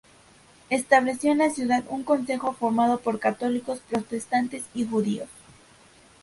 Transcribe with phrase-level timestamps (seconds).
[0.71, 5.29] Estableció en la ciudad un consejo formado por católicos, protestantes y judíos.